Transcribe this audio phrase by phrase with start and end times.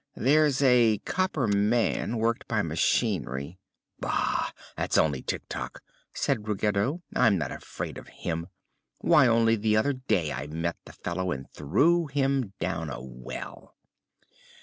[0.15, 3.59] There's a copper man, worked by machinery"
[3.99, 4.49] "Bah!
[4.75, 7.03] that's only Tik Tok," said Ruggedo.
[7.15, 8.47] "I'm not afraid of him.
[8.97, 13.75] Why, only the other day I met the fellow and threw him down a well."